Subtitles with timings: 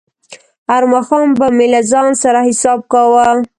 [0.69, 3.25] هر ماښام به مې له ځان سره حساب کاوه.